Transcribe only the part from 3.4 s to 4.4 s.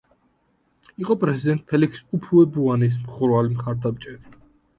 მხარდამჭერი.